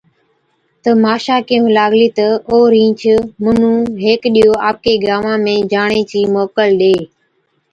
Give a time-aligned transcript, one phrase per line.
[0.83, 3.01] تہ ماشا ڪيهُون لاگلِي تہ او رِينچ،
[3.43, 6.95] ’مُنُون هيڪ ڏِيئو آپڪي گانوان ۾ جاڻي چِي موڪل ڏي‘